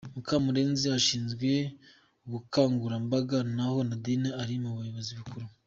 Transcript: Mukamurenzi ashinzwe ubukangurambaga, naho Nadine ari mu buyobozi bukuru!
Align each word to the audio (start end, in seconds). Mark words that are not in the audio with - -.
Mukamurenzi 0.15 0.85
ashinzwe 0.97 1.49
ubukangurambaga, 2.25 3.37
naho 3.55 3.77
Nadine 3.89 4.29
ari 4.41 4.55
mu 4.63 4.71
buyobozi 4.77 5.11
bukuru! 5.19 5.45